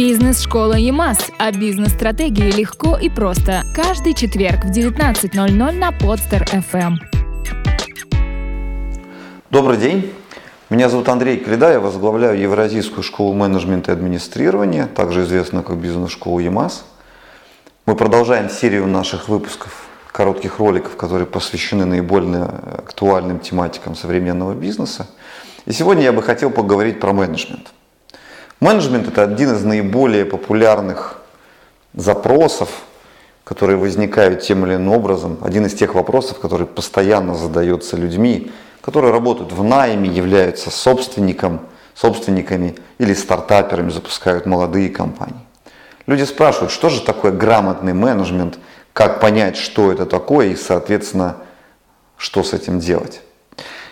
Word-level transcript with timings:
Бизнес-школа 0.00 0.78
ЕМАС. 0.78 1.30
О 1.36 1.52
бизнес-стратегии 1.52 2.50
легко 2.52 2.96
и 2.96 3.10
просто. 3.10 3.64
Каждый 3.76 4.14
четверг 4.14 4.64
в 4.64 4.70
19.00 4.70 5.72
на 5.72 5.92
Подстер 5.92 6.44
FM. 6.44 6.94
Добрый 9.50 9.76
день. 9.76 10.10
Меня 10.70 10.88
зовут 10.88 11.06
Андрей 11.10 11.36
Креда, 11.36 11.72
я 11.72 11.80
возглавляю 11.80 12.40
Евразийскую 12.40 13.02
школу 13.02 13.34
менеджмента 13.34 13.92
и 13.92 13.94
администрирования, 13.94 14.86
также 14.86 15.24
известную 15.24 15.64
как 15.64 15.76
бизнес-школу 15.76 16.38
ЕМАС. 16.38 16.86
Мы 17.84 17.94
продолжаем 17.94 18.48
серию 18.48 18.86
наших 18.86 19.28
выпусков 19.28 19.84
коротких 20.12 20.60
роликов, 20.60 20.96
которые 20.96 21.26
посвящены 21.26 21.84
наиболее 21.84 22.44
актуальным 22.44 23.38
тематикам 23.38 23.94
современного 23.94 24.54
бизнеса. 24.54 25.08
И 25.66 25.72
сегодня 25.72 26.04
я 26.04 26.14
бы 26.14 26.22
хотел 26.22 26.48
поговорить 26.48 27.00
про 27.00 27.12
менеджмент. 27.12 27.68
Менеджмент– 28.60 29.08
это 29.08 29.22
один 29.22 29.54
из 29.54 29.64
наиболее 29.64 30.26
популярных 30.26 31.22
запросов, 31.94 32.68
которые 33.42 33.78
возникают 33.78 34.42
тем 34.42 34.66
или 34.66 34.74
иным 34.74 34.92
образом. 34.92 35.38
Один 35.40 35.64
из 35.64 35.72
тех 35.72 35.94
вопросов, 35.94 36.40
который 36.40 36.66
постоянно 36.66 37.34
задается 37.34 37.96
людьми, 37.96 38.52
которые 38.82 39.12
работают 39.12 39.52
в 39.52 39.64
найме, 39.64 40.10
являются 40.10 40.70
собственником, 40.70 41.60
собственниками 41.94 42.76
или 42.98 43.14
стартаперами, 43.14 43.88
запускают 43.88 44.44
молодые 44.44 44.90
компании. 44.90 45.40
Люди 46.06 46.24
спрашивают, 46.24 46.70
что 46.70 46.90
же 46.90 47.00
такое 47.00 47.32
грамотный 47.32 47.94
менеджмент, 47.94 48.58
как 48.92 49.20
понять, 49.20 49.56
что 49.56 49.90
это 49.90 50.04
такое 50.04 50.48
и, 50.48 50.56
соответственно, 50.56 51.38
что 52.18 52.42
с 52.42 52.52
этим 52.52 52.78
делать. 52.78 53.22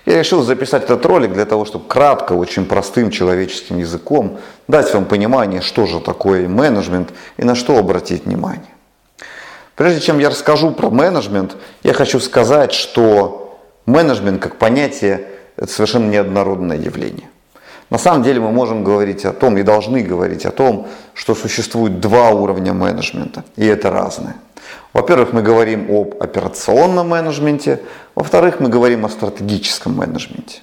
Я 0.08 0.20
решил 0.20 0.42
записать 0.42 0.84
этот 0.84 1.04
ролик 1.04 1.34
для 1.34 1.44
того, 1.44 1.66
чтобы 1.66 1.86
кратко, 1.86 2.32
очень 2.32 2.64
простым 2.64 3.10
человеческим 3.10 3.76
языком 3.76 4.38
дать 4.66 4.94
вам 4.94 5.04
понимание, 5.04 5.60
что 5.60 5.84
же 5.84 6.00
такое 6.00 6.48
менеджмент 6.48 7.10
и 7.36 7.44
на 7.44 7.54
что 7.54 7.76
обратить 7.76 8.24
внимание. 8.24 8.74
Прежде 9.76 10.00
чем 10.00 10.18
я 10.18 10.30
расскажу 10.30 10.70
про 10.70 10.88
менеджмент, 10.88 11.56
я 11.82 11.92
хочу 11.92 12.20
сказать, 12.20 12.73
что 12.73 13.60
менеджмент 13.84 14.40
как 14.40 14.56
понятие– 14.56 15.26
это 15.56 15.70
совершенно 15.70 16.09
неоднородное 16.09 16.78
явление. 16.78 17.28
На 17.90 17.98
самом 17.98 18.22
деле 18.22 18.40
мы 18.40 18.50
можем 18.50 18.84
говорить 18.84 19.26
о 19.26 19.34
том 19.34 19.59
и 19.59 19.62
должны 19.62 20.00
говорить 20.00 20.46
о 20.46 20.52
том, 20.52 20.88
что 21.12 21.34
существует 21.34 22.00
два 22.00 22.30
уровня 22.30 22.72
менеджмента, 22.72 23.45
и 23.56 23.66
это 23.66 23.90
разное. 23.90 24.37
Во-первых, 24.93 25.33
мы 25.33 25.43
говорим 25.43 25.91
об 25.91 26.21
операционном 26.21 27.09
менеджменте, 27.09 27.80
во-вторых, 28.15 28.61
мы 28.61 28.69
говорим 28.69 29.05
о 29.05 29.09
стратегическом 29.09 29.97
менеджменте. 29.97 30.61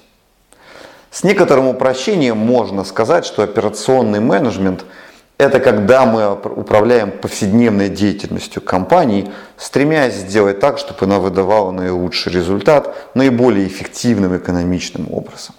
С 1.10 1.24
некоторым 1.24 1.68
упрощением 1.68 2.36
можно 2.36 2.84
сказать, 2.84 3.24
что 3.24 3.42
операционный 3.42 4.20
менеджмент– 4.20 4.84
это 5.38 5.60
когда 5.60 6.06
мы 6.06 6.32
управляем 6.32 7.10
повседневной 7.10 7.88
деятельностью 7.88 8.62
компании, 8.62 9.30
стремясь 9.56 10.14
сделать 10.14 10.60
так, 10.60 10.78
чтобы 10.78 11.04
она 11.04 11.18
выдавала 11.18 11.70
наилучший 11.70 12.32
результат 12.32 12.94
наиболее 13.14 13.66
эффективным 13.66 14.36
экономичным 14.36 15.06
образом. 15.10 15.54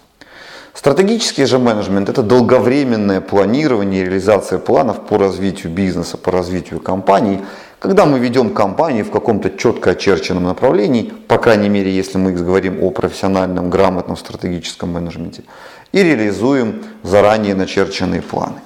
Стратегический 0.73 1.45
же 1.45 1.58
менеджмент– 1.58 2.09
это 2.09 2.22
долговременное 2.22 3.20
планирование 3.20 4.02
и 4.02 4.06
реализация 4.06 4.59
планов 4.59 5.08
по 5.08 5.18
развитию 5.18 5.72
бизнеса, 5.72 6.18
по 6.18 6.31
развитию 6.31 6.80
компании, 6.80 7.44
когда 7.80 8.06
мы 8.06 8.20
ведем 8.20 8.53
компании 8.53 9.03
в 9.03 9.11
каком-то 9.11 9.52
четко 9.52 9.92
очерченном 9.92 10.44
направлении, 10.44 11.14
по 11.28 11.38
крайней 11.38 11.70
мере, 11.70 11.92
если 11.92 12.17
мы 12.17 12.31
говорим 12.31 12.84
о 12.84 12.89
профессиональном, 12.89 13.69
грамотном 13.69 14.17
стратегическом 14.17 14.94
менеджменте, 14.94 15.44
и 15.92 16.03
реализуем 16.03 16.84
заранее 17.03 17.56
начерченные 17.56 18.22
планы. 18.22 18.61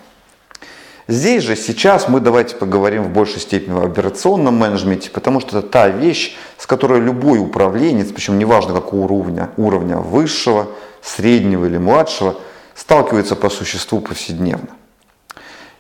Здесь 1.08 1.44
же 1.44 1.58
сейчас 1.58 2.08
мы 2.08 2.22
давайте 2.22 2.56
поговорим 2.56 3.04
в 3.04 3.10
большей 3.10 3.42
степени 3.42 3.78
о 3.78 3.86
операционном 3.86 4.56
менеджменте, 4.56 5.10
потому 5.10 5.42
что 5.42 5.60
это 5.60 5.68
та 5.68 5.90
вещь, 5.90 6.38
с 6.58 6.66
которой 6.66 7.02
любой 7.02 7.40
управленец, 7.40 8.12
причем 8.12 8.40
неважно 8.40 8.74
какого 8.74 9.02
уровня, 9.02 9.50
уровня 9.58 9.98
высшего, 9.98 10.68
среднего 11.02 11.66
или 11.66 11.78
младшего, 11.78 12.36
сталкивается 12.76 13.36
по 13.36 13.50
существу 13.50 14.00
повседневно. 14.00 14.70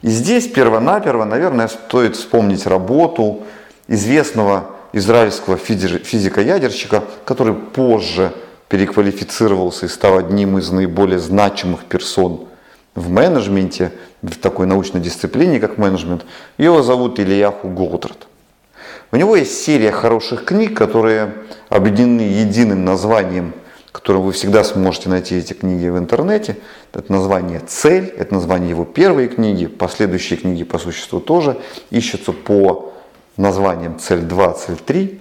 И 0.01 0.09
здесь 0.09 0.47
перво-наперво, 0.47 1.25
наверное, 1.25 1.67
стоит 1.67 2.15
вспомнить 2.15 2.65
работу 2.65 3.43
известного 3.87 4.71
израильского 4.93 5.57
физика-ядерщика, 5.57 7.03
который 7.25 7.53
позже 7.53 8.33
переквалифицировался 8.67 9.85
и 9.85 9.89
стал 9.89 10.17
одним 10.17 10.57
из 10.57 10.71
наиболее 10.71 11.19
значимых 11.19 11.85
персон 11.85 12.47
в 12.95 13.09
менеджменте, 13.09 13.91
в 14.21 14.35
такой 14.35 14.65
научной 14.65 15.01
дисциплине, 15.01 15.59
как 15.59 15.77
менеджмент. 15.77 16.25
Его 16.57 16.81
зовут 16.81 17.19
Ильяху 17.19 17.69
Голдрат. 17.69 18.27
У 19.11 19.17
него 19.17 19.35
есть 19.35 19.63
серия 19.63 19.91
хороших 19.91 20.45
книг, 20.45 20.77
которые 20.77 21.33
объединены 21.69 22.21
единым 22.21 22.85
названием, 22.85 23.53
которым 23.91 24.23
вы 24.23 24.31
всегда 24.31 24.63
сможете 24.63 25.09
найти 25.09 25.35
эти 25.35 25.53
книги 25.53 25.87
в 25.87 25.97
интернете. 25.97 26.57
Это 26.93 27.11
название 27.11 27.61
«Цель», 27.65 28.13
это 28.17 28.33
название 28.33 28.71
его 28.71 28.83
первой 28.83 29.29
книги, 29.29 29.65
последующие 29.65 30.37
книги 30.37 30.63
по 30.63 30.77
существу 30.77 31.21
тоже 31.21 31.57
ищутся 31.89 32.33
по 32.33 32.93
названиям 33.37 33.97
«Цель 33.97 34.21
2», 34.21 34.57
«Цель 34.57 34.75
3». 34.75 35.19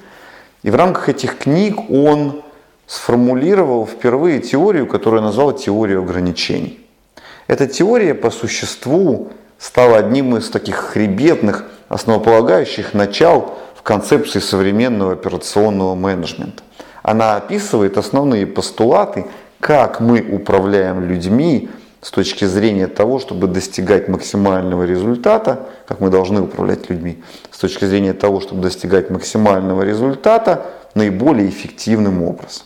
И 0.64 0.70
в 0.70 0.74
рамках 0.74 1.08
этих 1.08 1.38
книг 1.38 1.78
он 1.88 2.42
сформулировал 2.86 3.86
впервые 3.86 4.40
теорию, 4.40 4.86
которую 4.88 5.22
назвал 5.22 5.52
теорией 5.52 5.98
ограничений. 5.98 6.80
Эта 7.46 7.68
теория 7.68 8.14
по 8.14 8.30
существу 8.30 9.30
стала 9.58 9.98
одним 9.98 10.36
из 10.36 10.50
таких 10.50 10.74
хребетных, 10.74 11.70
основополагающих 11.88 12.94
начал 12.94 13.54
в 13.76 13.82
концепции 13.82 14.40
современного 14.40 15.12
операционного 15.12 15.94
менеджмента. 15.94 16.64
Она 17.02 17.36
описывает 17.36 17.96
основные 17.96 18.46
постулаты, 18.46 19.26
как 19.60 20.00
мы 20.00 20.20
управляем 20.20 21.06
людьми 21.06 21.68
с 22.00 22.10
точки 22.10 22.46
зрения 22.46 22.86
того, 22.86 23.18
чтобы 23.18 23.46
достигать 23.46 24.08
максимального 24.08 24.84
результата, 24.84 25.68
как 25.86 26.00
мы 26.00 26.08
должны 26.08 26.40
управлять 26.40 26.88
людьми, 26.88 27.22
с 27.50 27.58
точки 27.58 27.84
зрения 27.84 28.14
того, 28.14 28.40
чтобы 28.40 28.62
достигать 28.62 29.10
максимального 29.10 29.82
результата 29.82 30.66
наиболее 30.94 31.48
эффективным 31.48 32.22
образом. 32.22 32.64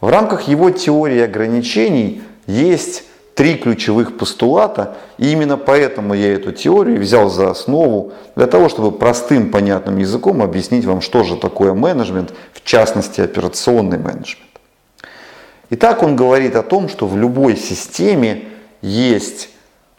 В 0.00 0.08
рамках 0.08 0.42
его 0.42 0.70
теории 0.70 1.20
ограничений 1.20 2.22
есть 2.46 3.02
три 3.34 3.56
ключевых 3.56 4.16
постулата, 4.16 4.96
и 5.18 5.32
именно 5.32 5.56
поэтому 5.56 6.14
я 6.14 6.34
эту 6.34 6.52
теорию 6.52 7.00
взял 7.00 7.28
за 7.30 7.50
основу 7.50 8.12
для 8.36 8.46
того, 8.46 8.68
чтобы 8.68 8.96
простым 8.96 9.50
понятным 9.50 9.98
языком 9.98 10.42
объяснить 10.42 10.84
вам, 10.84 11.00
что 11.00 11.24
же 11.24 11.36
такое 11.36 11.74
менеджмент, 11.74 12.32
в 12.52 12.62
частности 12.64 13.20
операционный 13.20 13.98
менеджмент. 13.98 14.47
Итак, 15.70 16.02
он 16.02 16.16
говорит 16.16 16.56
о 16.56 16.62
том, 16.62 16.88
что 16.88 17.06
в 17.06 17.16
любой 17.16 17.56
системе 17.56 18.48
есть 18.80 19.50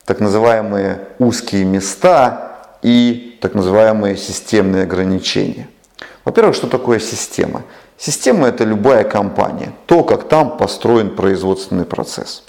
так 0.06 0.20
называемые 0.20 1.08
узкие 1.20 1.64
места 1.64 2.58
и 2.82 3.38
так 3.42 3.54
называемые 3.54 4.18
системные 4.18 4.84
ограничения. 4.84 5.70
Во-первых, 6.26 6.56
что 6.56 6.68
такое 6.68 7.00
система? 7.00 7.64
Система– 7.98 8.48
это 8.50 8.64
любая 8.64 9.04
компания, 9.04 9.74
то, 9.86 10.04
как 10.04 10.28
там 10.28 10.58
построен 10.58 11.16
производственный 11.16 11.86
процесс. 11.86 12.44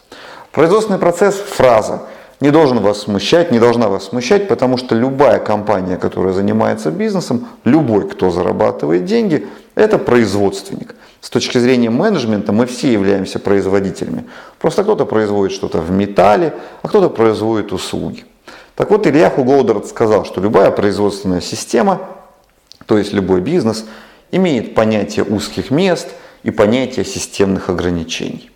Производственный 0.53 0.99
процесс– 0.99 1.35
фраза. 1.57 2.03
Не 2.41 2.51
должен 2.51 2.81
вас 2.81 3.03
смущать, 3.03 3.53
не 3.53 3.59
должна 3.59 3.89
вас 3.89 4.05
смущать, 4.05 4.49
потому 4.49 4.79
что 4.79 4.95
любая 4.95 5.39
компания, 5.39 5.99
которая 5.99 6.33
занимается 6.33 6.91
бизнесом, 6.91 7.49
любой, 7.65 8.09
кто 8.09 8.31
зарабатывает 8.31 9.05
деньги, 9.05 9.47
это 9.75 9.99
производственник. 9.99 10.95
С 11.21 11.29
точки 11.29 11.59
зрения 11.59 11.91
менеджмента 11.91 12.53
мы 12.53 12.65
все 12.65 12.91
являемся 12.91 13.39
производителями. 13.39 14.25
Просто 14.59 14.85
кто-то 14.85 15.05
производит 15.05 15.55
что-то 15.55 15.83
в 15.83 15.91
металле, 15.91 16.55
а 16.83 16.89
кто-то 16.89 17.11
производит 17.11 17.73
услуги. 17.73 18.25
Так 18.75 18.91
вот, 18.91 19.07
Ильяху 19.07 19.45
Голдард 19.45 19.87
сказал, 19.87 20.25
что 20.25 20.41
любая 20.41 20.71
производственная 20.71 21.43
система, 21.43 22.01
то 22.87 22.97
есть 22.97 23.13
любой 23.13 23.43
бизнес, 23.43 23.85
имеет 24.33 24.75
понятие 24.75 25.27
узких 25.27 25.71
мест 25.71 26.09
и 26.43 26.51
понятие 26.51 27.05
системных 27.05 27.69
ограничений. 27.69 28.51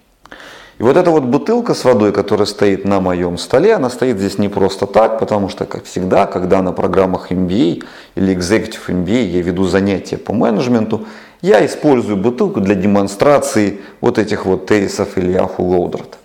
И 0.79 0.83
вот 0.83 0.97
эта 0.97 1.11
вот 1.11 1.23
бутылка 1.23 1.73
с 1.73 1.85
водой, 1.85 2.13
которая 2.13 2.47
стоит 2.47 2.85
на 2.85 3.01
моем 3.01 3.39
столе, 3.39 3.75
она 3.75 3.91
стоит 3.91 4.19
здесь 4.19 4.39
не 4.39 4.49
просто 4.49 4.87
так, 4.87 5.21
потому 5.21 5.49
что, 5.49 5.67
как 5.67 5.85
всегда, 5.85 6.27
когда 6.27 6.63
на 6.63 6.73
программах 6.73 7.31
MBA 7.31 7.85
или 8.17 8.37
Executive 8.37 8.89
MBA 8.89 9.27
я 9.27 9.43
веду 9.43 9.65
занятия 9.65 10.19
по 10.19 10.33
менеджменту, 10.33 11.07
я 11.43 11.65
использую 11.65 12.17
бутылку 12.17 12.61
для 12.61 12.75
демонстрации 12.75 13.81
вот 14.01 14.19
этих 14.19 14.47
вот 14.47 14.67
тейсов 14.67 15.17
или 15.17 15.41
Голдрат. 15.59 16.19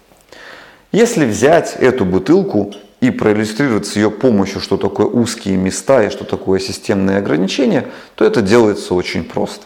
Если 0.91 1.25
взять 1.25 1.75
эту 1.79 2.03
бутылку 2.03 2.73
и 3.01 3.11
проиллюстрировать 3.11 3.85
с 3.85 3.95
ее 3.95 4.09
помощью, 4.09 4.61
что 4.61 4.77
такое 4.77 5.05
узкие 5.05 5.57
места 5.57 6.03
и 6.03 6.09
что 6.09 6.25
такое 6.25 6.59
системные 6.59 7.17
ограничения, 7.17 7.85
то 8.15 8.25
это 8.25 8.41
делается 8.41 8.95
очень 8.95 9.23
просто. 9.23 9.65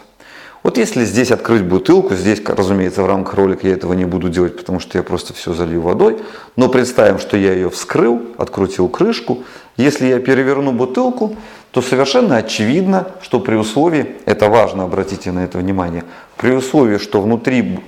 Вот 0.63 0.77
если 0.77 1.03
здесь 1.03 1.29
открыть 1.31 1.63
бутылку, 1.63 2.15
здесь, 2.15 2.41
разумеется, 2.45 3.03
в 3.03 3.05
рамках 3.05 3.33
ролика 3.33 3.67
я 3.67 3.73
этого 3.73 3.91
не 3.91 4.05
буду 4.05 4.29
делать, 4.29 4.55
потому 4.55 4.79
что 4.79 4.97
я 4.97 5.03
просто 5.03 5.33
все 5.33 5.53
залью 5.53 5.81
водой, 5.81 6.19
но 6.55 6.69
представим, 6.69 7.19
что 7.19 7.35
я 7.35 7.53
ее 7.53 7.69
вскрыл, 7.69 8.21
открутил 8.37 8.87
крышку. 8.87 9.43
Если 9.75 10.07
я 10.07 10.19
переверну 10.19 10.71
бутылку, 10.71 11.35
то 11.71 11.81
совершенно 11.81 12.37
очевидно, 12.37 13.07
что 13.21 13.41
при 13.41 13.55
условии, 13.55 14.15
это 14.25 14.47
важно, 14.47 14.85
обратите 14.85 15.33
на 15.33 15.43
это 15.43 15.57
внимание, 15.57 16.05
при 16.37 16.51
условии, 16.51 16.97
что 16.97 17.21
внутри 17.21 17.79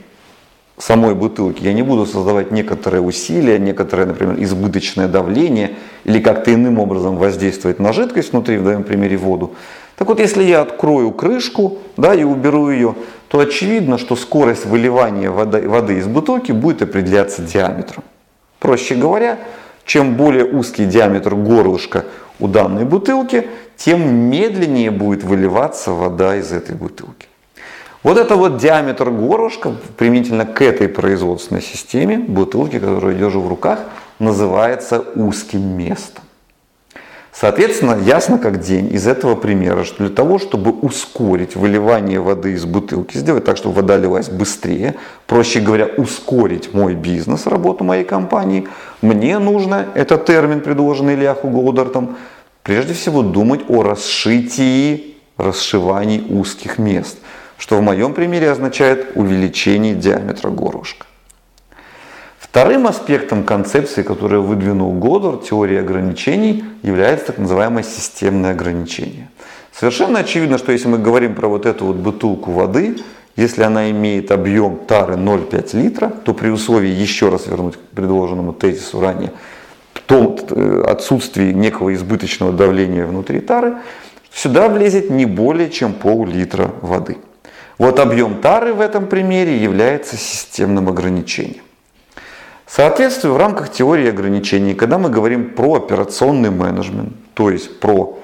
самой 0.78 1.16
бутылки 1.16 1.64
я 1.64 1.72
не 1.72 1.84
буду 1.84 2.06
создавать 2.06 2.52
некоторые 2.52 3.02
усилия, 3.02 3.58
некоторое, 3.58 4.06
например, 4.06 4.36
избыточное 4.44 5.08
давление 5.08 5.76
или 6.04 6.20
как-то 6.20 6.54
иным 6.54 6.80
образом 6.80 7.16
воздействовать 7.16 7.80
на 7.80 7.94
жидкость 7.94 8.34
внутри, 8.34 8.58
в 8.58 8.66
данном 8.66 8.84
примере 8.84 9.16
воду, 9.16 9.54
так 9.98 10.10
вот, 10.10 10.20
если 10.20 10.44
я 10.44 10.62
открою 10.62 11.12
крышку 11.12 11.78
да, 11.96 12.14
и 12.14 12.24
уберу 12.24 12.70
ее, 12.70 12.96
то 13.30 13.40
очевидно, 13.40 13.98
что 13.98 14.16
скорость 14.16 14.66
выливания 14.66 15.32
воды, 15.32 15.68
воды 15.68 16.00
из 16.00 16.08
бутылки 16.08 16.52
будет 16.52 16.82
определяться 16.82 17.42
диаметром. 17.42 18.04
Проще 18.60 18.96
говоря, 18.96 19.40
чем 19.86 20.16
более 20.16 20.46
узкий 20.46 20.86
диаметр 20.86 21.36
горлышка 21.36 22.06
у 22.40 22.48
данной 22.48 22.84
бутылки, 22.84 23.48
тем 23.78 24.30
медленнее 24.30 24.92
будет 24.92 25.24
выливаться 25.24 25.92
вода 25.92 26.36
из 26.36 26.52
этой 26.52 26.76
бутылки. 26.76 27.28
Вот 28.04 28.18
это 28.18 28.36
вот 28.36 28.58
диаметр 28.58 29.10
горлышка 29.10 29.74
применительно 29.98 30.46
к 30.46 30.62
этой 30.62 30.88
производственной 30.90 31.62
системе 31.62 32.18
бутылки, 32.18 32.80
которую 32.80 33.14
я 33.14 33.20
держу 33.20 33.42
в 33.42 33.48
руках, 33.48 33.80
называется 34.20 35.00
узким 35.16 35.78
местом. 35.78 36.25
Соответственно, 37.38 38.00
ясно 38.02 38.40
как 38.40 38.62
день 38.62 38.94
из 38.94 39.06
этого 39.06 39.36
примера, 39.36 39.84
что 39.84 40.06
для 40.06 40.16
того, 40.16 40.40
чтобы 40.40 40.72
ускорить 40.72 41.58
выливание 41.58 42.22
воды 42.22 42.54
из 42.54 42.64
бутылки, 42.64 43.18
сделать 43.18 43.44
так, 43.44 43.58
чтобы 43.58 43.76
вода 43.76 43.98
лилась 43.98 44.30
быстрее, 44.30 44.96
проще 45.28 45.60
говоря, 45.60 45.86
ускорить 45.98 46.74
мой 46.74 46.96
бизнес, 46.96 47.46
работу 47.46 47.84
моей 47.84 48.06
компании, 48.06 48.70
мне 49.02 49.38
нужно, 49.38 49.86
это 49.96 50.18
термин, 50.18 50.62
предложенный 50.62 51.16
Ильяху 51.16 51.50
Голдартом, 51.50 52.16
прежде 52.64 52.94
всего 52.94 53.22
думать 53.22 53.66
о 53.68 53.84
расшитии, 53.84 55.18
расшивании 55.36 56.22
узких 56.30 56.78
мест, 56.78 57.18
что 57.58 57.78
в 57.78 57.82
моем 57.82 58.14
примере 58.14 58.50
означает 58.50 59.12
увеличение 59.16 59.94
диаметра 59.94 60.52
горлышка. 60.52 61.06
Вторым 62.56 62.88
аспектом 62.88 63.44
концепции, 63.44 64.02
которую 64.02 64.42
выдвинул 64.42 64.94
Годор, 64.94 65.44
теории 65.44 65.78
ограничений, 65.78 66.64
является 66.84 67.26
так 67.26 67.38
называемое 67.38 67.84
системное 67.84 68.52
ограничение. 68.52 69.28
Совершенно 69.74 70.20
очевидно, 70.20 70.58
что 70.58 70.72
если 70.72 70.88
мы 70.88 70.98
говорим 70.98 71.36
про 71.36 71.50
вот 71.50 71.66
эту 71.66 71.84
вот 71.88 71.98
бутылку 71.98 72.52
воды, 72.52 72.96
если 73.36 73.64
она 73.64 73.92
имеет 73.92 74.32
объем 74.32 74.78
тары 74.88 75.16
0,5 75.16 75.78
литра, 75.78 76.08
то 76.08 76.34
при 76.34 76.48
условии, 76.48 76.88
еще 76.88 77.28
раз 77.28 77.48
вернуть 77.48 77.76
к 77.76 77.80
предложенному 77.94 78.54
тезису 78.54 79.02
ранее, 79.02 79.34
том 80.06 80.38
э, 80.50 80.84
отсутствии 80.88 81.52
некого 81.52 81.94
избыточного 81.94 82.54
давления 82.54 83.06
внутри 83.06 83.42
тары, 83.42 83.80
сюда 84.34 84.70
влезет 84.70 85.10
не 85.10 85.26
более 85.26 85.70
чем 85.70 85.92
пол-литра 85.92 86.72
воды. 86.80 87.18
Вот 87.78 88.00
объем 88.00 88.40
тары 88.40 88.74
в 88.74 88.80
этом 88.80 89.08
примере 89.08 89.62
является 89.62 90.16
системным 90.16 90.88
ограничением. 90.88 91.66
Соответственно, 92.68 93.34
в 93.34 93.38
рамках 93.38 93.72
теории 93.72 94.10
ограничений, 94.10 94.74
когда 94.74 94.98
мы 94.98 95.10
говорим 95.10 95.52
про 95.52 95.76
операционный 95.76 96.50
менеджмент, 96.50 97.14
то 97.34 97.50
есть 97.50 97.80
про 97.80 98.18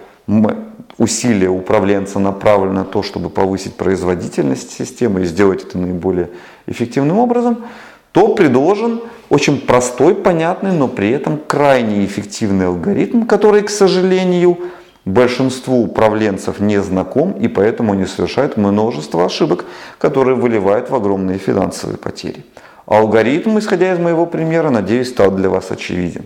усилия 0.98 1.50
управленца 1.50 2.20
направлены 2.20 2.74
на 2.74 2.86
то, 2.86 3.04
чтобы 3.04 3.30
повысить 3.30 3.76
производительность 3.76 4.72
системы 4.72 5.22
и 5.22 5.26
сделать 5.26 5.64
это 5.64 5.78
наиболее 5.78 6.30
эффективным 6.68 7.18
образом, 7.20 7.66
то 8.12 8.36
предложен 8.36 9.02
очень 9.30 9.62
простой, 9.62 10.16
понятный, 10.16 10.74
но 10.74 10.88
при 10.88 11.12
этом 11.12 11.40
крайне 11.48 12.06
эффективный 12.06 12.68
алгоритм, 12.68 13.24
который, 13.24 13.62
к 13.62 13.70
сожалению, 13.70 14.58
большинству 15.06 15.84
управленцев 15.84 16.60
не 16.60 16.82
знаком 16.82 17.32
и 17.32 17.48
поэтому 17.48 17.94
они 17.94 18.06
совершают 18.06 18.58
множество 18.58 19.26
ошибок, 19.26 19.66
которые 19.98 20.36
выливают 20.36 20.90
в 20.90 20.96
огромные 20.96 21.38
финансовые 21.38 21.98
потери. 21.98 22.46
Алгоритм, 22.86 23.58
исходя 23.60 23.94
из 23.94 24.00
моего 24.00 24.26
примера, 24.26 24.70
надеюсь, 24.70 25.10
стал 25.10 25.32
для 25.32 25.50
вас 25.50 25.72
очевиден. 25.72 26.26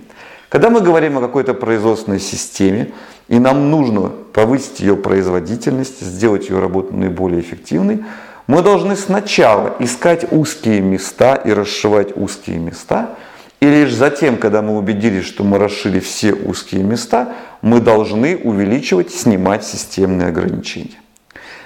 Когда 0.49 0.69
мы 0.69 0.81
говорим 0.81 1.17
о 1.17 1.21
какой-то 1.21 1.53
производственной 1.53 2.19
системе, 2.19 2.91
и 3.27 3.39
нам 3.39 3.71
нужно 3.71 4.11
повысить 4.33 4.79
ее 4.79 4.95
производительность, 4.95 6.01
сделать 6.01 6.49
ее 6.49 6.59
работу 6.59 6.95
наиболее 6.95 7.41
эффективной, 7.41 8.05
мы 8.47 8.61
должны 8.61 8.95
сначала 8.95 9.75
искать 9.79 10.31
узкие 10.31 10.81
места 10.81 11.35
и 11.35 11.51
расшивать 11.51 12.15
узкие 12.15 12.59
места, 12.59 13.15
и 13.59 13.67
лишь 13.67 13.93
затем, 13.93 14.37
когда 14.37 14.61
мы 14.61 14.77
убедились, 14.77 15.25
что 15.25 15.43
мы 15.43 15.57
расшили 15.57 15.99
все 15.99 16.33
узкие 16.33 16.83
места, 16.83 17.33
мы 17.61 17.79
должны 17.79 18.37
увеличивать, 18.37 19.11
снимать 19.11 19.65
системные 19.65 20.27
ограничения. 20.27 21.01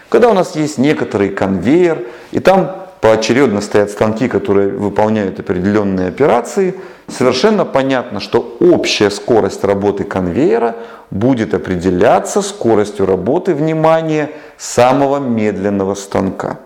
Когда 0.07 0.29
у 0.29 0.33
нас 0.33 0.55
есть 0.55 0.77
некоторый 0.77 1.29
конвейер, 1.29 2.07
и 2.31 2.39
там 2.39 2.78
поочередно 3.01 3.61
стоят 3.61 3.91
станки, 3.91 4.27
которые 4.27 4.69
выполняют 4.69 5.39
определенные 5.39 6.07
операции, 6.07 6.75
совершенно 7.07 7.65
понятно, 7.65 8.19
что 8.19 8.57
общая 8.59 9.09
скорость 9.09 9.63
работы 9.63 10.03
конвейера 10.03 10.75
будет 11.09 11.53
определяться 11.53 12.41
скоростью 12.41 13.05
работы, 13.05 13.55
внимания, 13.55 14.31
самого 14.57 15.19
медленного 15.19 15.95
станка. 15.95 16.59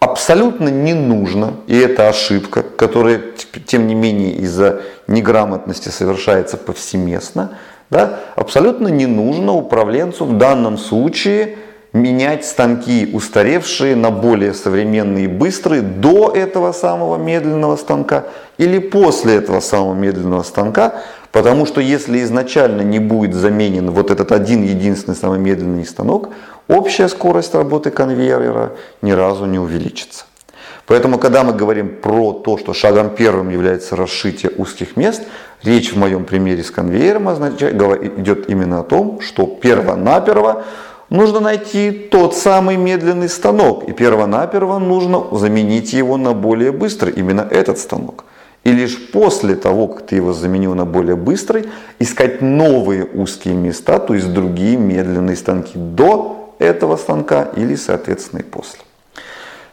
Абсолютно 0.00 0.68
не 0.68 0.94
нужно, 0.94 1.54
и 1.68 1.78
это 1.78 2.08
ошибка, 2.08 2.62
которая, 2.62 3.20
тем 3.66 3.86
не 3.86 3.94
менее, 3.94 4.32
из-за 4.32 4.82
неграмотности 5.06 5.90
совершается 5.90 6.56
повсеместно, 6.56 7.58
да, 7.88 8.20
абсолютно 8.34 8.88
не 8.88 9.06
нужно 9.06 9.52
управленцу 9.52 10.24
в 10.24 10.38
данном 10.38 10.78
случае 10.78 11.56
менять 11.92 12.46
станки 12.46 13.10
устаревшие 13.12 13.96
на 13.96 14.10
более 14.10 14.54
современные 14.54 15.24
и 15.24 15.28
быстрые 15.28 15.82
до 15.82 16.30
этого 16.30 16.72
самого 16.72 17.16
медленного 17.16 17.76
станка 17.76 18.24
или 18.56 18.78
после 18.78 19.36
этого 19.36 19.60
самого 19.60 19.94
медленного 19.94 20.42
станка, 20.42 21.02
потому 21.32 21.66
что 21.66 21.80
если 21.80 22.22
изначально 22.22 22.80
не 22.82 22.98
будет 22.98 23.34
заменен 23.34 23.90
вот 23.90 24.10
этот 24.10 24.32
один 24.32 24.62
единственный 24.62 25.14
самый 25.14 25.38
медленный 25.38 25.84
станок, 25.84 26.30
общая 26.68 27.08
скорость 27.08 27.54
работы 27.54 27.90
конвейера 27.90 28.72
ни 29.02 29.12
разу 29.12 29.44
не 29.44 29.58
увеличится. 29.58 30.24
Поэтому, 30.86 31.18
когда 31.18 31.44
мы 31.44 31.52
говорим 31.52 31.96
про 32.02 32.32
то, 32.32 32.58
что 32.58 32.74
шагом 32.74 33.10
первым 33.10 33.50
является 33.50 33.94
расшитие 33.94 34.50
узких 34.56 34.96
мест, 34.96 35.22
речь 35.62 35.92
в 35.92 35.96
моем 35.96 36.24
примере 36.24 36.64
с 36.64 36.70
конвейером 36.70 37.28
означает, 37.28 37.74
идет 38.18 38.48
именно 38.48 38.80
о 38.80 38.82
том, 38.82 39.20
что 39.20 39.46
перво-наперво 39.46 40.64
нужно 41.12 41.40
найти 41.40 41.92
тот 41.92 42.34
самый 42.34 42.76
медленный 42.76 43.28
станок. 43.28 43.88
И 43.88 43.92
перво-наперво 43.92 44.78
нужно 44.78 45.24
заменить 45.32 45.92
его 45.92 46.16
на 46.16 46.32
более 46.32 46.72
быстрый, 46.72 47.12
именно 47.12 47.46
этот 47.50 47.78
станок. 47.78 48.24
И 48.64 48.72
лишь 48.72 49.10
после 49.10 49.54
того, 49.54 49.88
как 49.88 50.06
ты 50.06 50.16
его 50.16 50.32
заменил 50.32 50.74
на 50.74 50.86
более 50.86 51.16
быстрый, 51.16 51.66
искать 51.98 52.40
новые 52.40 53.04
узкие 53.04 53.54
места, 53.54 53.98
то 53.98 54.14
есть 54.14 54.32
другие 54.32 54.76
медленные 54.76 55.36
станки 55.36 55.72
до 55.74 56.54
этого 56.58 56.96
станка 56.96 57.48
или, 57.56 57.74
соответственно, 57.74 58.40
и 58.40 58.44
после. 58.44 58.80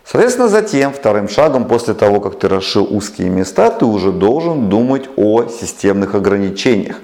Соответственно, 0.03 0.47
затем, 0.47 0.91
вторым 0.91 1.29
шагом, 1.29 1.65
после 1.65 1.93
того, 1.93 2.19
как 2.19 2.39
ты 2.39 2.49
расшил 2.49 2.87
узкие 2.89 3.29
места, 3.29 3.69
ты 3.69 3.85
уже 3.85 4.11
должен 4.11 4.67
думать 4.67 5.07
о 5.15 5.45
системных 5.47 6.15
ограничениях. 6.15 6.97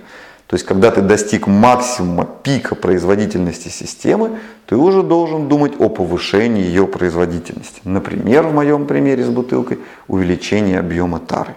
То 0.47 0.55
есть, 0.55 0.65
когда 0.65 0.91
ты 0.91 1.01
достиг 1.01 1.47
максимума 1.47 2.27
пика 2.43 2.75
производительности 2.75 3.69
системы, 3.69 4.37
ты 4.67 4.75
уже 4.75 5.01
должен 5.01 5.47
думать 5.47 5.73
о 5.79 5.89
повышении 5.89 6.63
ее 6.63 6.85
производительности. 6.85 7.81
Например, 7.83 8.43
в 8.43 8.53
моем 8.53 8.85
примере 8.85 9.23
с 9.23 9.29
бутылкой, 9.29 9.79
увеличение 10.07 10.79
объема 10.79 11.19
тары. 11.19 11.55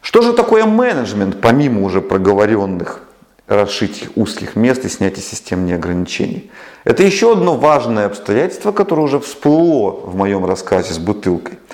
Что 0.00 0.22
же 0.22 0.32
такое 0.34 0.66
менеджмент, 0.66 1.40
помимо 1.40 1.82
уже 1.82 2.00
проговоренных 2.00 3.00
расшития 3.48 4.08
узких 4.14 4.54
мест 4.54 4.84
и 4.84 4.88
снятия 4.88 5.22
системных 5.22 5.74
ограничений? 5.74 6.50
Это 6.84 7.02
еще 7.02 7.32
одно 7.32 7.56
важное 7.56 8.06
обстоятельство, 8.06 8.70
которое 8.70 9.02
уже 9.02 9.18
всплыло 9.18 9.90
в 9.90 10.14
моем 10.14 10.46
рассказе 10.46 10.94
с 10.94 10.98
бутылкой– 10.98 11.58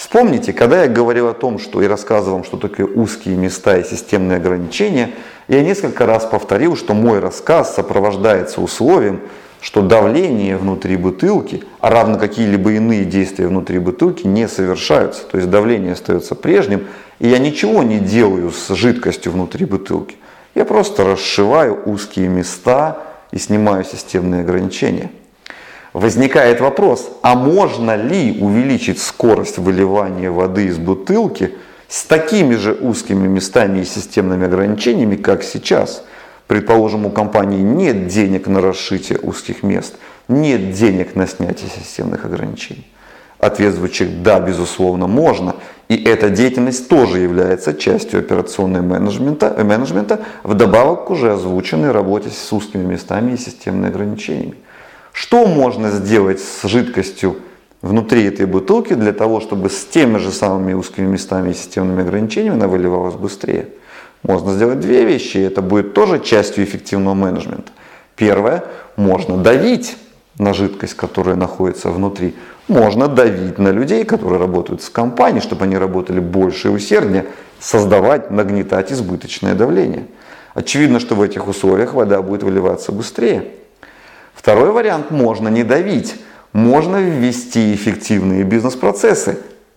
Вспомните, 0.00 0.54
когда 0.54 0.84
я 0.84 0.88
говорил 0.88 1.28
о 1.28 1.34
том, 1.34 1.58
что 1.58 1.82
и 1.82 1.86
рассказывал 1.86 2.36
вам, 2.36 2.44
что 2.44 2.56
такое 2.56 2.86
узкие 2.86 3.36
места 3.36 3.76
и 3.76 3.84
системные 3.84 4.38
ограничения, 4.38 5.10
я 5.46 5.62
несколько 5.62 6.06
раз 6.06 6.24
повторил, 6.24 6.74
что 6.74 6.94
мой 6.94 7.18
рассказ 7.18 7.74
сопровождается 7.74 8.62
условием, 8.62 9.20
что 9.60 9.82
давление 9.82 10.56
внутри 10.56 10.96
бутылки, 10.96 11.64
а 11.80 11.90
равно 11.90 12.18
какие-либо 12.18 12.72
иные 12.72 13.04
действия 13.04 13.46
внутри 13.46 13.78
бутылки 13.78 14.26
не 14.26 14.48
совершаются. 14.48 15.24
То 15.26 15.36
есть 15.36 15.50
давление 15.50 15.92
остается 15.92 16.34
прежним, 16.34 16.86
и 17.18 17.28
я 17.28 17.36
ничего 17.36 17.82
не 17.82 17.98
делаю 17.98 18.52
с 18.52 18.74
жидкостью 18.74 19.32
внутри 19.32 19.66
бутылки. 19.66 20.16
Я 20.54 20.64
просто 20.64 21.04
расшиваю 21.04 21.78
узкие 21.84 22.28
места 22.28 23.02
и 23.32 23.38
снимаю 23.38 23.84
системные 23.84 24.40
ограничения. 24.40 25.10
Возникает 25.92 26.60
вопрос, 26.60 27.10
а 27.22 27.34
можно 27.34 27.96
ли 27.96 28.38
увеличить 28.40 29.00
скорость 29.00 29.58
выливания 29.58 30.30
воды 30.30 30.66
из 30.66 30.78
бутылки 30.78 31.54
с 31.88 32.04
такими 32.04 32.54
же 32.54 32.72
узкими 32.74 33.26
местами 33.26 33.80
и 33.80 33.84
системными 33.84 34.46
ограничениями, 34.46 35.16
как 35.16 35.42
сейчас? 35.42 36.04
Предположим, 36.46 37.06
у 37.06 37.10
компании 37.10 37.60
нет 37.60 38.06
денег 38.06 38.46
на 38.46 38.60
расшитие 38.60 39.18
узких 39.18 39.64
мест, 39.64 39.96
нет 40.28 40.72
денег 40.72 41.16
на 41.16 41.26
снятие 41.26 41.70
системных 41.70 42.24
ограничений. 42.24 42.86
Ответ 43.40 43.74
звучит 43.74 44.22
«да, 44.22 44.38
безусловно, 44.38 45.06
можно». 45.06 45.56
И 45.88 45.96
эта 46.04 46.30
деятельность 46.30 46.88
тоже 46.88 47.18
является 47.18 47.74
частью 47.74 48.20
операционной 48.20 48.80
менеджмента, 48.80 49.56
менеджмента, 49.64 50.20
вдобавок 50.44 51.06
к 51.06 51.10
уже 51.10 51.32
озвученной 51.32 51.90
работе 51.90 52.30
с 52.30 52.52
узкими 52.52 52.84
местами 52.84 53.32
и 53.32 53.36
системными 53.36 53.88
ограничениями. 53.88 54.54
Что 55.12 55.46
можно 55.46 55.90
сделать 55.90 56.40
с 56.40 56.66
жидкостью 56.66 57.36
внутри 57.82 58.24
этой 58.24 58.46
бутылки 58.46 58.94
для 58.94 59.12
того, 59.12 59.40
чтобы 59.40 59.70
с 59.70 59.84
теми 59.84 60.18
же 60.18 60.30
самыми 60.30 60.72
узкими 60.72 61.06
местами 61.06 61.50
и 61.50 61.54
системными 61.54 62.02
ограничениями 62.02 62.56
она 62.56 62.68
выливалась 62.68 63.14
быстрее? 63.14 63.68
Можно 64.22 64.52
сделать 64.52 64.80
две 64.80 65.04
вещи, 65.04 65.38
и 65.38 65.42
это 65.42 65.62
будет 65.62 65.94
тоже 65.94 66.20
частью 66.20 66.64
эффективного 66.64 67.14
менеджмента. 67.14 67.72
Первое, 68.16 68.64
можно 68.96 69.38
давить 69.38 69.96
на 70.38 70.52
жидкость, 70.52 70.94
которая 70.94 71.36
находится 71.36 71.90
внутри. 71.90 72.34
Можно 72.68 73.08
давить 73.08 73.58
на 73.58 73.70
людей, 73.70 74.04
которые 74.04 74.38
работают 74.38 74.82
с 74.82 74.90
компанией, 74.90 75.42
чтобы 75.42 75.64
они 75.64 75.76
работали 75.76 76.20
больше 76.20 76.68
и 76.68 76.70
усерднее, 76.70 77.26
создавать, 77.58 78.30
нагнетать 78.30 78.92
избыточное 78.92 79.54
давление. 79.54 80.06
Очевидно, 80.54 81.00
что 81.00 81.14
в 81.14 81.22
этих 81.22 81.48
условиях 81.48 81.94
вода 81.94 82.22
будет 82.22 82.42
выливаться 82.42 82.92
быстрее. 82.92 83.50
Второй 84.40 84.72
вариант– 84.72 85.10
можно 85.10 85.48
не 85.48 85.64
давить, 85.64 86.14
можно 86.54 86.96
ввести 86.96 87.74
эффективные 87.74 88.42
бизнес-процессы, 88.42 89.36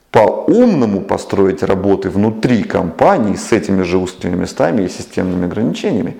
по-умному 0.10 1.02
построить 1.02 1.64
работы 1.64 2.10
внутри 2.10 2.64
компании 2.64 3.36
с 3.36 3.52
этими 3.52 3.82
же 3.82 3.98
узкими 3.98 4.38
местами 4.38 4.84
и 4.84 4.88
системными 4.88 5.48
ограничениями. 5.48 6.16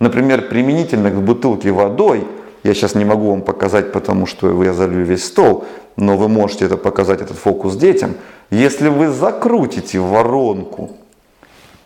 Например, 0.00 0.48
применительно 0.50 1.10
к 1.10 1.14
бутылке 1.14 1.70
водой, 1.70 2.26
я 2.62 2.74
сейчас 2.74 2.94
не 2.94 3.06
могу 3.06 3.30
вам 3.30 3.40
показать, 3.40 3.90
потому 3.90 4.26
что 4.26 4.62
я 4.62 4.74
залью 4.74 5.06
весь 5.06 5.24
стол, 5.24 5.64
но 5.96 6.18
вы 6.18 6.28
можете 6.28 6.66
это 6.66 6.76
показать, 6.76 7.22
этот 7.22 7.38
фокус 7.38 7.74
детям. 7.74 8.16
Если 8.50 8.88
вы 8.90 9.08
закрутите 9.08 9.98
воронку, 9.98 10.90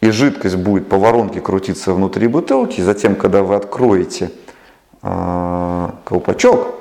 и 0.01 0.11
жидкость 0.11 0.57
будет 0.57 0.89
по 0.89 0.99
воронке 0.99 1.41
крутиться 1.41 1.93
внутри 1.93 2.27
бутылки, 2.27 2.81
затем, 2.81 3.15
когда 3.15 3.45
вы 3.45 3.55
откроете 3.55 4.33
колпачок, 6.13 6.75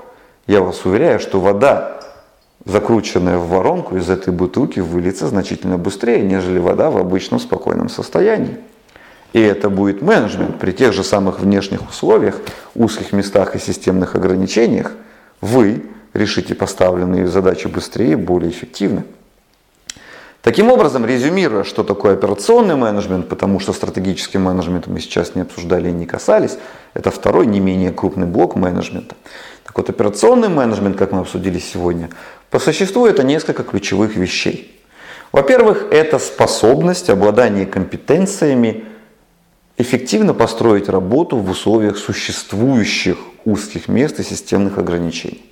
я 0.45 0.61
вас 0.61 0.85
уверяю, 0.85 1.19
что 1.21 1.39
вода, 1.39 2.01
закрученная 2.65 3.37
в 3.37 3.47
воронку 3.47 3.95
из 3.95 4.09
этой 4.09 4.33
бутылки, 4.33 4.81
выльется 4.81 5.27
значительно 5.27 5.77
быстрее, 5.77 6.21
нежели 6.21 6.59
вода 6.59 6.91
в 6.91 6.97
обычном 6.97 7.39
спокойном 7.39 7.87
состоянии. 7.87 8.57
И 9.31 9.39
это 9.39 9.69
будет 9.69 10.01
менеджмент 10.01 10.59
при 10.59 10.73
тех 10.73 10.91
же 10.91 11.05
самых 11.05 11.39
внешних 11.39 11.89
условиях, 11.89 12.41
узких 12.75 13.13
местах 13.13 13.55
и 13.55 13.59
системных 13.59 14.15
ограничениях. 14.15 14.91
Вы 15.39 15.85
решите 16.13 16.53
поставленные 16.53 17.25
задачи 17.27 17.67
быстрее 17.67 18.11
и 18.11 18.15
более 18.15 18.51
эффективно. 18.51 19.03
Таким 20.41 20.71
образом, 20.71 21.05
резюмируя, 21.05 21.63
что 21.63 21.83
такое 21.83 22.13
операционный 22.13 22.75
менеджмент, 22.75 23.29
потому 23.29 23.59
что 23.59 23.73
стратегическим 23.73 24.41
менеджментом 24.41 24.93
мы 24.93 24.99
сейчас 24.99 25.35
не 25.35 25.43
обсуждали 25.43 25.89
и 25.89 25.91
не 25.91 26.07
касались, 26.07 26.57
это 26.95 27.11
второй 27.11 27.45
не 27.45 27.59
менее 27.59 27.91
крупный 27.91 28.25
блок 28.25 28.55
менеджмента. 28.55 29.15
Так 29.63 29.77
вот, 29.77 29.89
операционный 29.89 30.49
менеджмент, 30.49 30.97
как 30.97 31.11
мы 31.11 31.19
обсудили 31.19 31.59
сегодня, 31.59 32.09
по 32.49 32.57
существу 32.57 33.05
это 33.05 33.23
несколько 33.23 33.61
ключевых 33.61 34.15
вещей. 34.15 34.81
Во-первых, 35.31 35.85
это 35.91 36.17
способность, 36.17 37.11
обладание 37.11 37.67
компетенциями 37.67 38.85
эффективно 39.77 40.33
построить 40.33 40.89
работу 40.89 41.37
в 41.37 41.49
условиях 41.51 41.97
существующих 41.97 43.17
узких 43.45 43.87
мест 43.87 44.19
и 44.19 44.23
системных 44.23 44.79
ограничений. 44.79 45.50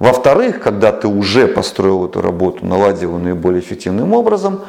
Во-вторых, 0.00 0.62
когда 0.62 0.92
ты 0.92 1.06
уже 1.06 1.46
построил 1.46 2.06
эту 2.06 2.22
работу, 2.22 2.64
наладил 2.64 3.18
ее 3.18 3.22
наиболее 3.22 3.60
эффективным 3.60 4.14
образом, 4.14 4.62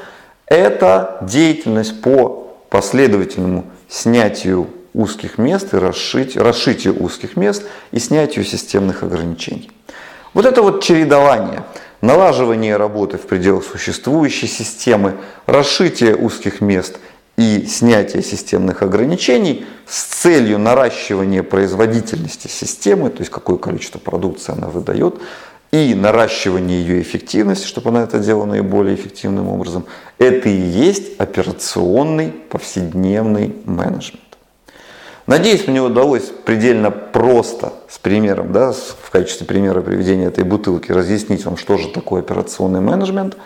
это 0.45 1.19
деятельность 1.21 2.01
по 2.01 2.53
последовательному 2.69 3.63
снятию 3.88 4.67
узких 4.93 5.38
мест 5.38 5.73
и 5.73 5.77
расшитию, 5.77 6.43
расшитию 6.43 7.01
узких 7.01 7.38
мест 7.38 7.63
и 7.91 8.00
снятию 8.00 8.43
системных 8.43 9.03
ограничений. 9.03 9.71
Вот 10.33 10.45
это 10.45 10.61
вот 10.61 10.83
чередование, 10.83 11.63
налаживание 12.01 12.75
работы 12.75 13.17
в 13.17 13.21
пределах 13.21 13.63
существующей 13.63 14.47
системы, 14.47 15.15
расшитие 15.45 16.15
узких 16.17 16.59
мест– 16.59 17.00
и 17.41 17.65
снятие 17.65 18.21
системных 18.21 18.83
ограничений 18.83 19.65
с 19.88 20.03
целью 20.03 20.60
наращивания 20.60 21.41
производительности 21.41 22.48
системы, 22.48 23.10
то 23.10 23.19
есть 23.19 23.31
какое 23.31 23.57
количество 23.57 23.98
продукции 23.98 24.53
она 24.53 24.67
выдает, 24.67 25.15
и 25.71 25.95
наращивание 25.95 26.81
ее 26.81 27.01
эффективности, 27.01 27.65
чтобы 27.65 27.89
она 27.89 28.03
это 28.03 28.19
делала 28.19 28.45
наиболее 28.45 28.95
эффективным 28.95 29.48
образом, 29.48 29.86
это 30.19 30.50
и 30.50 30.55
есть 30.55 31.19
операционный 31.19 32.31
повседневный 32.31 33.55
менеджмент. 33.65 34.21
Надеюсь, 35.25 35.65
мне 35.67 35.81
удалось 35.81 36.31
предельно 36.45 36.91
просто 36.91 37.74
с 37.88 37.98
примером, 37.98 38.51
да, 38.51 38.74
в 38.74 39.10
качестве 39.12 39.48
примера 39.48 39.81
приведения 39.81 40.25
этой 40.25 40.43
бутылки 40.43 40.91
разъяснить 40.91 41.45
вам, 41.45 41.57
что 41.57 41.77
же 41.77 41.88
такое 41.88 42.21
операционный 42.21 42.81
менеджмент. 42.81 43.38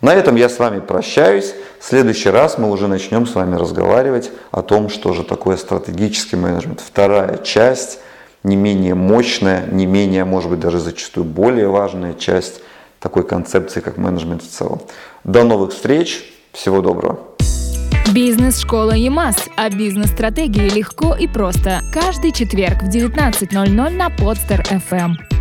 На 0.00 0.14
этом 0.14 0.36
я 0.36 0.48
с 0.48 0.58
вами 0.58 0.78
прощаюсь. 0.78 1.54
В 1.80 1.84
следующий 1.84 2.30
раз 2.30 2.56
мы 2.56 2.70
уже 2.70 2.86
начнем 2.86 3.26
с 3.26 3.34
вами 3.34 3.56
разговаривать 3.56 4.30
о 4.52 4.62
том, 4.62 4.88
что 4.88 5.12
же 5.12 5.24
такое 5.24 5.56
стратегический 5.56 6.36
менеджмент. 6.36 6.80
Вторая 6.80 7.38
часть, 7.38 7.98
не 8.44 8.54
менее 8.54 8.94
мощная, 8.94 9.66
не 9.66 9.86
менее, 9.86 10.24
может 10.24 10.50
быть, 10.50 10.60
даже 10.60 10.78
зачастую 10.78 11.24
более 11.24 11.68
важная 11.68 12.14
часть 12.14 12.60
такой 13.00 13.26
концепции, 13.26 13.80
как 13.80 13.96
менеджмент 13.96 14.42
в 14.42 14.48
целом. 14.48 14.80
До 15.24 15.42
новых 15.42 15.72
встреч. 15.72 16.24
Всего 16.52 16.80
доброго. 16.80 17.18
Бизнес-школа 18.12 18.92
ЕМАС. 18.92 19.48
О 19.56 19.68
бизнес-стратегии 19.68 20.70
легко 20.70 21.14
и 21.14 21.26
просто. 21.26 21.82
Каждый 21.92 22.32
четверг 22.32 22.82
в 22.82 22.88
19.00 22.88 23.90
на 23.90 24.10
Подстер 24.10 24.62
FM. 24.62 25.37